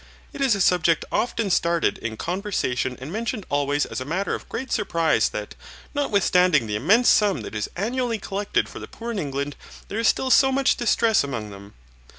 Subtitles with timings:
[0.33, 4.49] It is a subject often started in conversation and mentioned always as a matter of
[4.49, 5.53] great surprise that,
[5.93, 9.55] notwithstanding the immense sum that is annually collected for the poor in England,
[9.89, 11.75] there is still so much distress among them.